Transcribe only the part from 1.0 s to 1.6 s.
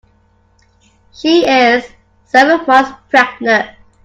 She